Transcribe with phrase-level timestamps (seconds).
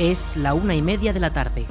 [0.00, 1.66] Es la una y media de la tarde.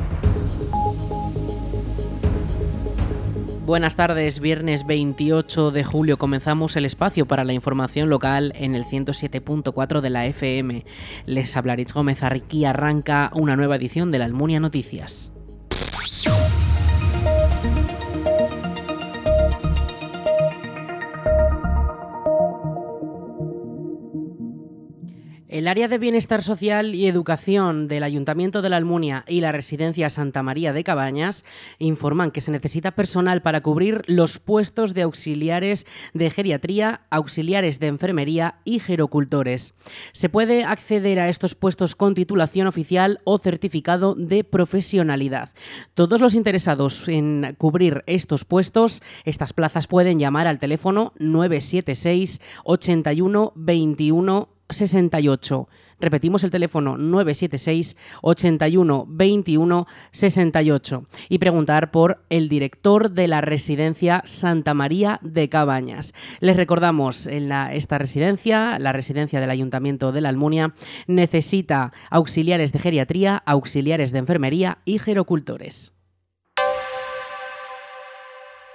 [3.66, 8.84] Buenas tardes, viernes 28 de julio comenzamos el espacio para la información local en el
[8.86, 10.86] 107.4 de la FM.
[11.26, 15.32] Les hablaré Gómez Arqui arranca una nueva edición de la Almunia Noticias.
[25.60, 30.10] El área de bienestar social y educación del Ayuntamiento de la Almunia y la residencia
[30.10, 31.44] Santa María de Cabañas
[31.80, 37.88] informan que se necesita personal para cubrir los puestos de auxiliares de geriatría, auxiliares de
[37.88, 39.74] enfermería y gerocultores.
[40.14, 45.52] Se puede acceder a estos puestos con titulación oficial o certificado de profesionalidad.
[45.94, 53.52] Todos los interesados en cubrir estos puestos, estas plazas pueden llamar al teléfono 976 81
[53.58, 55.68] 21 68.
[56.00, 64.22] Repetimos el teléfono 976 81 21 68 y preguntar por el director de la residencia
[64.26, 66.14] Santa María de Cabañas.
[66.40, 70.74] Les recordamos, en esta residencia, la residencia del Ayuntamiento de la Almunia,
[71.08, 75.99] necesita auxiliares de geriatría, auxiliares de enfermería y gerocultores.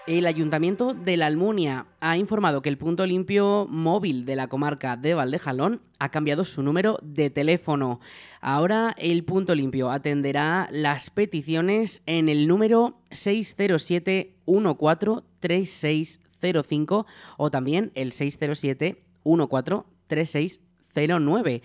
[0.07, 4.99] El Ayuntamiento de la Almunia ha informado que el punto limpio móvil de la comarca
[4.99, 8.01] de Valdejalón ha cambiado su número de teléfono.
[8.43, 17.07] Ahora el punto limpio atenderá las peticiones en el número 607 143605
[17.39, 21.63] o también el 607 143609.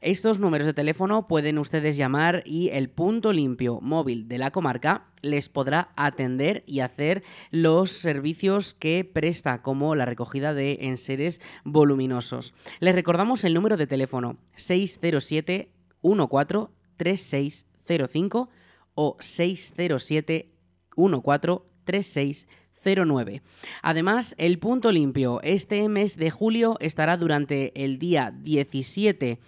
[0.00, 5.08] Estos números de teléfono pueden ustedes llamar y el punto limpio móvil de la comarca
[5.22, 12.54] les podrá atender y hacer los servicios que presta, como la recogida de enseres voluminosos.
[12.78, 18.48] Les recordamos el número de teléfono 607 143605
[18.94, 20.52] o 607
[20.96, 22.67] 143605.
[22.84, 23.42] 09.
[23.82, 29.38] Además, el punto limpio este mes de julio estará durante el día 17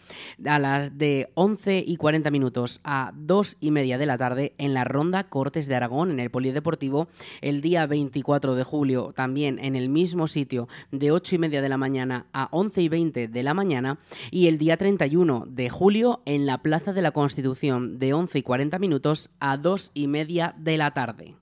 [0.46, 4.74] a las de 11 y 40 minutos a 2 y media de la tarde en
[4.74, 7.08] la ronda Cortes de Aragón en el Polideportivo.
[7.40, 11.68] El día 24 de julio también en el mismo sitio de 8 y media de
[11.68, 13.98] la mañana a 11 y 20 de la mañana.
[14.30, 18.42] Y el día 31 de julio en la Plaza de la Constitución de 11 y
[18.42, 21.39] 40 minutos a 2 y media de la tarde.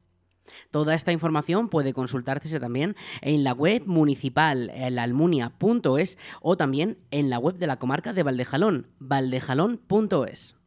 [0.71, 7.39] Toda esta información puede consultarse también en la web municipal, almunia.es o también en la
[7.39, 10.58] web de la comarca de Valdejalón, valdejalón.es.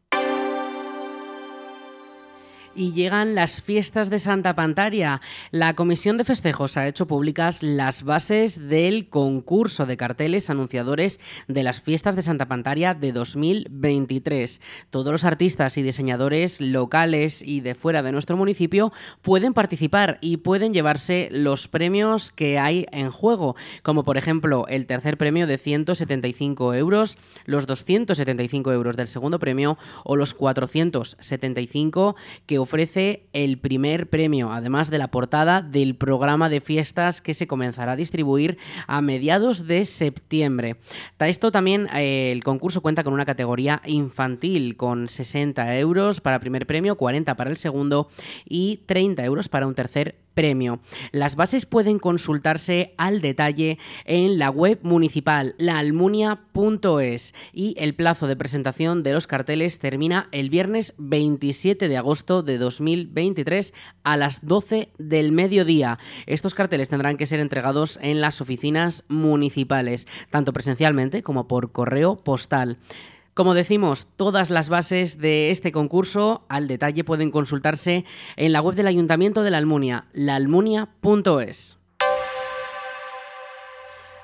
[2.74, 5.20] Y llegan las fiestas de Santa Pantaria.
[5.52, 11.64] La Comisión de Festejos ha hecho públicas las bases del concurso de carteles anunciadores de
[11.64, 14.62] las fiestas de Santa Pantaria de 2023.
[14.90, 20.38] Todos los artistas y diseñadores locales y de fuera de nuestro municipio pueden participar y
[20.38, 25.58] pueden llevarse los premios que hay en juego, como por ejemplo el tercer premio de
[25.58, 32.16] 175 euros, los 275 euros del segundo premio o los 475
[32.46, 37.48] que ofrece el primer premio, además de la portada del programa de fiestas que se
[37.48, 38.58] comenzará a distribuir
[38.88, 40.78] a mediados de septiembre.
[41.20, 46.66] Esto también eh, el concurso cuenta con una categoría infantil con 60 euros para primer
[46.66, 48.10] premio, 40 para el segundo
[48.46, 50.80] y 30 euros para un tercer premio.
[51.12, 58.36] Las bases pueden consultarse al detalle en la web municipal laalmunia.es y el plazo de
[58.36, 64.90] presentación de los carteles termina el viernes 27 de agosto de 2023 a las 12
[64.98, 66.00] del mediodía.
[66.26, 72.16] Estos carteles tendrán que ser entregados en las oficinas municipales, tanto presencialmente como por correo
[72.18, 72.78] postal.
[73.34, 78.04] Como decimos, todas las bases de este concurso al detalle pueden consultarse
[78.36, 81.81] en la web del Ayuntamiento de la Almunia, laalmunia.es.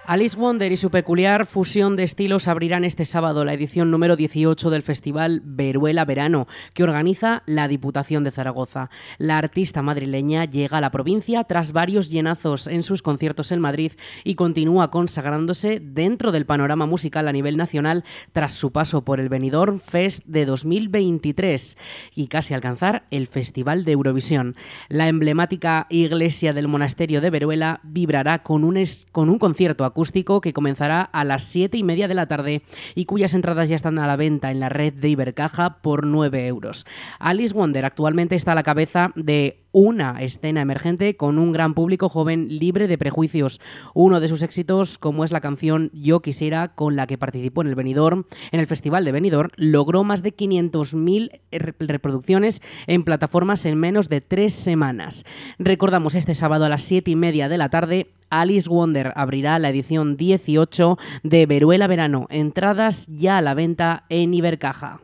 [0.10, 4.70] Alice Wonder y su peculiar fusión de estilos abrirán este sábado la edición número 18
[4.70, 8.90] del Festival Veruela Verano, que organiza la Diputación de Zaragoza.
[9.18, 13.92] La artista madrileña llega a la provincia tras varios llenazos en sus conciertos en Madrid
[14.24, 19.28] y continúa consagrándose dentro del panorama musical a nivel nacional tras su paso por el
[19.28, 21.78] Benidorm Fest de 2023
[22.16, 24.56] y casi alcanzar el Festival de Eurovisión.
[24.88, 28.82] La emblemática iglesia del monasterio de Veruela vibrará con un,
[29.12, 32.62] con un concierto a acústico que comenzará a las 7 y media de la tarde
[32.94, 36.46] y cuyas entradas ya están a la venta en la red de Ibercaja por 9
[36.46, 36.86] euros.
[37.18, 42.10] Alice Wonder actualmente está a la cabeza de una escena emergente con un gran público
[42.10, 43.60] joven libre de prejuicios.
[43.96, 47.68] Uno de sus éxitos, como es la canción Yo quisiera, con la que participó en
[47.68, 51.42] el Benidorm, en el Festival de Benidorm, logró más de 500.000
[51.80, 55.26] reproducciones en plataformas en menos de tres semanas.
[55.58, 59.70] Recordamos este sábado a las 7 y media de la tarde Alice Wonder abrirá la
[59.70, 62.28] edición 18 de Veruela Verano.
[62.30, 65.02] Entradas ya a la venta en Ibercaja.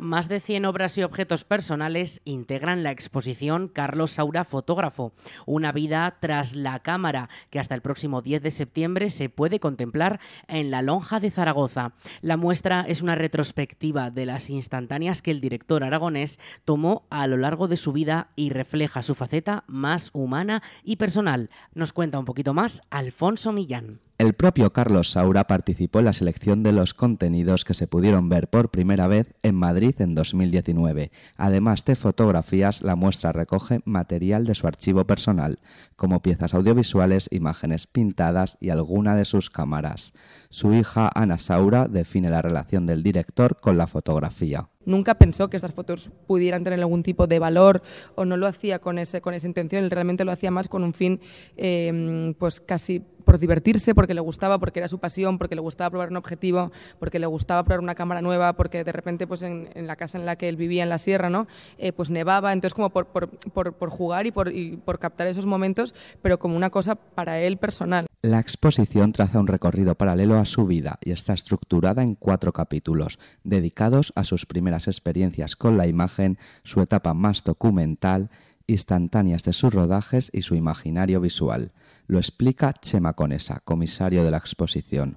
[0.00, 5.12] Más de 100 obras y objetos personales integran la exposición Carlos Saura Fotógrafo,
[5.44, 10.18] una vida tras la cámara que hasta el próximo 10 de septiembre se puede contemplar
[10.48, 11.92] en la Lonja de Zaragoza.
[12.22, 17.36] La muestra es una retrospectiva de las instantáneas que el director aragonés tomó a lo
[17.36, 21.50] largo de su vida y refleja su faceta más humana y personal.
[21.74, 24.00] Nos cuenta un poquito más Alfonso Millán.
[24.20, 28.50] El propio Carlos Saura participó en la selección de los contenidos que se pudieron ver
[28.50, 31.10] por primera vez en Madrid en 2019.
[31.38, 35.58] Además de fotografías, la muestra recoge material de su archivo personal,
[35.96, 40.12] como piezas audiovisuales, imágenes pintadas y alguna de sus cámaras.
[40.50, 44.68] Su hija Ana Saura define la relación del director con la fotografía.
[44.90, 47.80] Nunca pensó que estas fotos pudieran tener algún tipo de valor
[48.16, 50.82] o no lo hacía con, ese, con esa intención, él realmente lo hacía más con
[50.82, 51.20] un fin
[51.56, 55.90] eh, pues casi por divertirse, porque le gustaba, porque era su pasión, porque le gustaba
[55.90, 59.68] probar un objetivo, porque le gustaba probar una cámara nueva, porque de repente pues en,
[59.74, 61.46] la casa en la que él vivía en la sierra, ¿no?
[61.78, 65.46] Eh, pues nevaba, entonces como por, por, por, jugar y por, y por captar esos
[65.46, 68.09] momentos, pero como una cosa para él personal.
[68.22, 73.18] La exposición traza un recorrido paralelo a su vida y está estructurada en cuatro capítulos,
[73.44, 78.28] dedicados a sus primeras experiencias con la imagen, su etapa más documental,
[78.66, 81.72] instantáneas de sus rodajes y su imaginario visual.
[82.08, 85.16] Lo explica Chema Conesa, comisario de la exposición.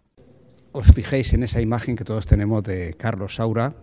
[0.71, 3.75] Os fijéis en esa imagen que todos tenemos de Carlos Saura,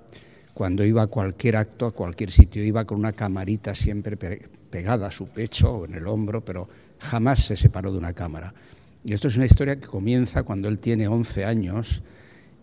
[0.55, 5.11] cuando iba a cualquier acto, a cualquier sitio, iba con una camarita siempre pegada a
[5.11, 6.67] su pecho o en el hombro, pero
[6.99, 8.55] jamás se separó de una cámara.
[9.05, 12.03] Y esto es una historia que comienza cuando él tiene 11 años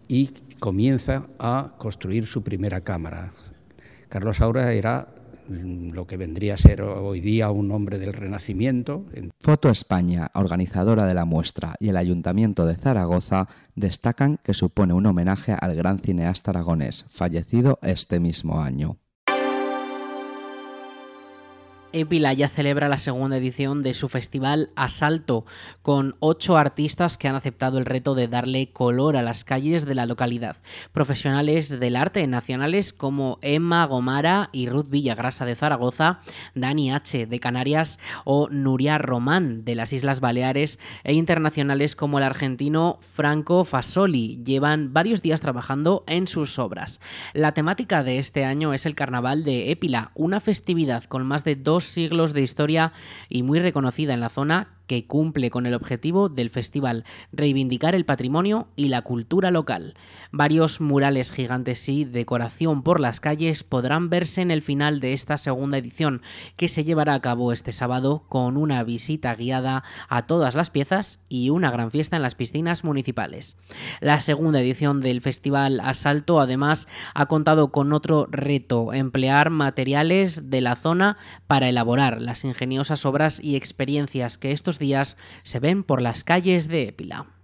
[0.07, 0.29] y
[0.59, 3.33] comienza a construir su primera cámara.
[4.09, 5.07] Carlos Saura era
[5.49, 9.05] lo que vendría a ser hoy día un hombre del Renacimiento.
[9.39, 15.05] Foto España, organizadora de la muestra, y el Ayuntamiento de Zaragoza destacan que supone un
[15.05, 18.97] homenaje al gran cineasta aragonés, fallecido este mismo año.
[21.93, 25.45] Epila ya celebra la segunda edición de su festival Asalto,
[25.81, 29.95] con ocho artistas que han aceptado el reto de darle color a las calles de
[29.95, 30.57] la localidad.
[30.91, 36.19] Profesionales del arte nacionales como Emma Gomara y Ruth Villagrasa de Zaragoza,
[36.55, 37.25] Dani H.
[37.25, 43.63] de Canarias o Nuria Román de las Islas Baleares e internacionales como el argentino Franco
[43.63, 46.99] Fasoli llevan varios días trabajando en sus obras.
[47.33, 51.55] La temática de este año es el Carnaval de Épila, una festividad con más de
[51.55, 52.93] dos siglos de historia
[53.29, 58.05] y muy reconocida en la zona que cumple con el objetivo del festival, reivindicar el
[58.05, 59.93] patrimonio y la cultura local.
[60.31, 65.37] Varios murales gigantes y decoración por las calles podrán verse en el final de esta
[65.37, 66.21] segunda edición,
[66.55, 71.19] que se llevará a cabo este sábado con una visita guiada a todas las piezas
[71.29, 73.57] y una gran fiesta en las piscinas municipales.
[73.99, 80.61] La segunda edición del festival Asalto además ha contado con otro reto, emplear materiales de
[80.61, 81.17] la zona
[81.47, 86.67] para elaborar las ingeniosas obras y experiencias que estos días se ven por las calles
[86.67, 87.36] de Épila.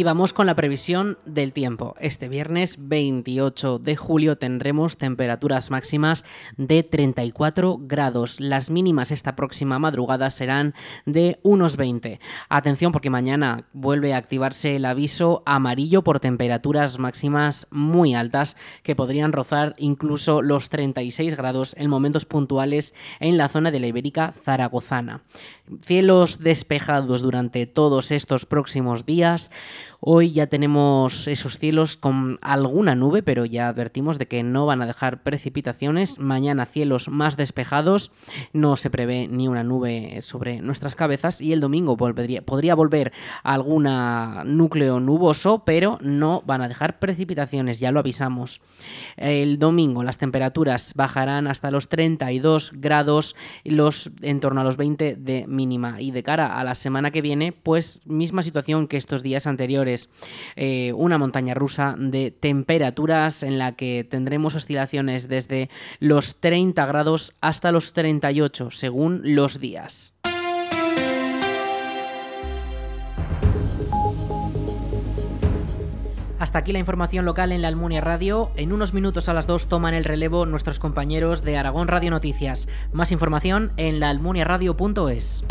[0.00, 1.94] Y vamos con la previsión del tiempo.
[2.00, 6.24] Este viernes 28 de julio tendremos temperaturas máximas
[6.56, 8.40] de 34 grados.
[8.40, 10.72] Las mínimas esta próxima madrugada serán
[11.04, 12.18] de unos 20.
[12.48, 18.96] Atención porque mañana vuelve a activarse el aviso amarillo por temperaturas máximas muy altas que
[18.96, 24.32] podrían rozar incluso los 36 grados en momentos puntuales en la zona de la Ibérica
[24.46, 25.24] zaragozana.
[25.82, 29.50] Cielos despejados durante todos estos próximos días
[29.98, 34.82] Hoy ya tenemos esos cielos con alguna nube, pero ya advertimos de que no van
[34.82, 36.18] a dejar precipitaciones.
[36.18, 38.12] Mañana cielos más despejados,
[38.52, 43.88] no se prevé ni una nube sobre nuestras cabezas y el domingo podría volver algún
[44.44, 48.60] núcleo nuboso, pero no van a dejar precipitaciones, ya lo avisamos.
[49.16, 55.16] El domingo las temperaturas bajarán hasta los 32 grados, los en torno a los 20
[55.16, 59.22] de mínima y de cara a la semana que viene, pues misma situación que estos
[59.22, 59.79] días anteriores.
[60.56, 67.32] Eh, una montaña rusa de temperaturas en la que tendremos oscilaciones desde los 30 grados
[67.40, 70.14] hasta los 38 según los días.
[76.40, 78.50] Hasta aquí la información local en la Almunia Radio.
[78.56, 82.66] En unos minutos a las 2 toman el relevo nuestros compañeros de Aragón Radio Noticias.
[82.92, 85.44] Más información en laalmuniaradio.es.